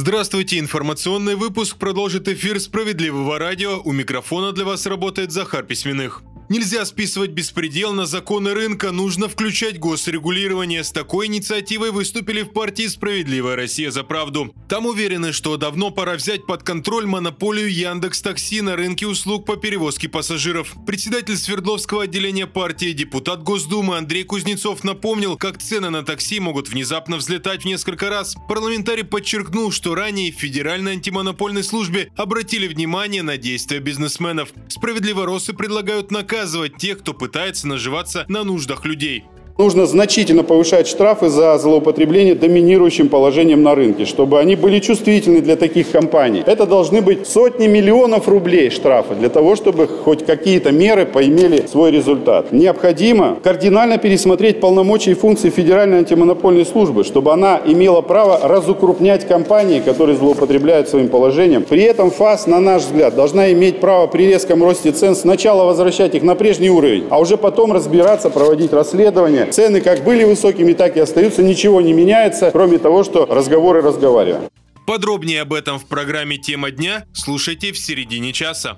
[0.00, 3.80] Здравствуйте, информационный выпуск продолжит эфир «Справедливого радио».
[3.80, 6.22] У микрофона для вас работает Захар Письменных.
[6.48, 10.82] Нельзя списывать беспредел на законы рынка, нужно включать госрегулирование.
[10.82, 14.54] С такой инициативой выступили в партии «Справедливая Россия за правду».
[14.66, 19.56] Там уверены, что давно пора взять под контроль монополию Яндекс Такси на рынке услуг по
[19.56, 20.74] перевозке пассажиров.
[20.86, 27.18] Председатель Свердловского отделения партии, депутат Госдумы Андрей Кузнецов напомнил, как цены на такси могут внезапно
[27.18, 28.36] взлетать в несколько раз.
[28.48, 34.48] Парламентарий подчеркнул, что ранее в Федеральной антимонопольной службе обратили внимание на действия бизнесменов.
[34.68, 39.24] Справедливоросы предлагают наказать наказывать тех, кто пытается наживаться на нуждах людей.
[39.58, 45.56] Нужно значительно повышать штрафы за злоупотребление доминирующим положением на рынке, чтобы они были чувствительны для
[45.56, 46.44] таких компаний.
[46.46, 51.90] Это должны быть сотни миллионов рублей штрафы для того, чтобы хоть какие-то меры поимели свой
[51.90, 52.52] результат.
[52.52, 59.80] Необходимо кардинально пересмотреть полномочия и функции Федеральной антимонопольной службы, чтобы она имела право разукрупнять компании,
[59.80, 61.64] которые злоупотребляют своим положением.
[61.64, 66.14] При этом ФАС, на наш взгляд, должна иметь право при резком росте цен сначала возвращать
[66.14, 70.96] их на прежний уровень, а уже потом разбираться, проводить расследование Цены как были высокими, так
[70.96, 71.42] и остаются.
[71.42, 74.42] Ничего не меняется, кроме того, что разговоры разговариваем.
[74.86, 78.76] Подробнее об этом в программе «Тема дня» слушайте в середине часа.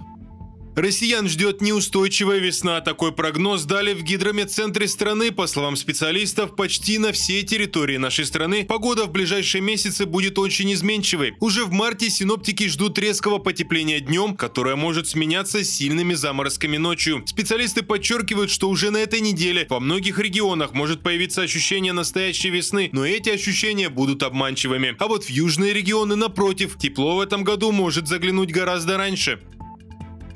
[0.77, 2.81] Россиян ждет неустойчивая весна.
[2.81, 5.33] Такой прогноз дали в гидрометцентре страны.
[5.33, 10.73] По словам специалистов, почти на всей территории нашей страны погода в ближайшие месяцы будет очень
[10.73, 11.35] изменчивой.
[11.41, 17.25] Уже в марте синоптики ждут резкого потепления днем, которое может сменяться сильными заморозками ночью.
[17.27, 22.91] Специалисты подчеркивают, что уже на этой неделе во многих регионах может появиться ощущение настоящей весны,
[22.93, 24.95] но эти ощущения будут обманчивыми.
[25.01, 29.41] А вот в южные регионы, напротив, тепло в этом году может заглянуть гораздо раньше.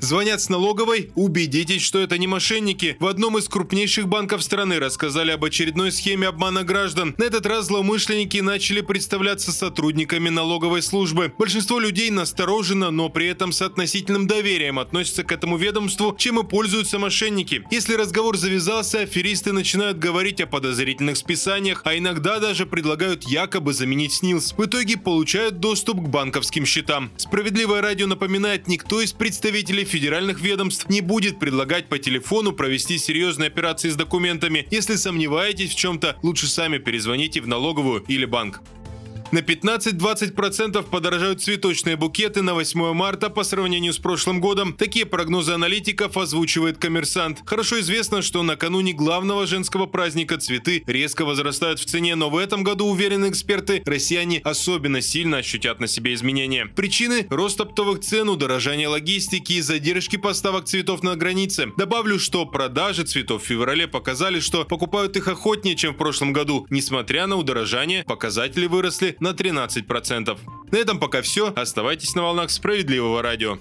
[0.05, 2.95] Звонят с налоговой, убедитесь, что это не мошенники.
[2.99, 7.15] В одном из крупнейших банков страны рассказали об очередной схеме обмана граждан.
[7.17, 11.33] На этот раз злоумышленники начали представляться сотрудниками налоговой службы.
[11.39, 16.47] Большинство людей настороженно, но при этом с относительным доверием относятся к этому ведомству, чем и
[16.47, 17.63] пользуются мошенники.
[17.71, 24.13] Если разговор завязался, аферисты начинают говорить о подозрительных списаниях, а иногда даже предлагают якобы заменить
[24.13, 24.53] СНИЛС.
[24.55, 27.09] В итоге получают доступ к банковским счетам.
[27.17, 33.47] Справедливое радио напоминает, никто из представителей федеральных ведомств не будет предлагать по телефону провести серьезные
[33.47, 34.67] операции с документами.
[34.69, 38.61] Если сомневаетесь в чем-то, лучше сами перезвоните в налоговую или банк.
[39.31, 44.73] На 15-20% подорожают цветочные букеты на 8 марта по сравнению с прошлым годом.
[44.73, 47.41] Такие прогнозы аналитиков озвучивает коммерсант.
[47.45, 52.63] Хорошо известно, что накануне главного женского праздника цветы резко возрастают в цене, но в этом
[52.63, 56.67] году, уверены эксперты, россияне особенно сильно ощутят на себе изменения.
[56.67, 61.71] Причины– рост оптовых цен, удорожание логистики и задержки поставок цветов на границе.
[61.77, 66.67] Добавлю, что продажи цветов в феврале показали, что покупают их охотнее, чем в прошлом году.
[66.69, 70.37] Несмотря на удорожание, показатели выросли на 13%.
[70.71, 71.53] На этом пока все.
[71.55, 73.57] Оставайтесь на волнах справедливого радио.